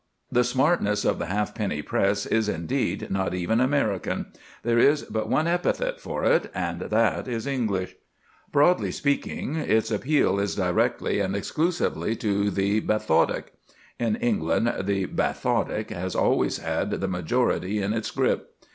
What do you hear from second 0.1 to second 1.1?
The smartness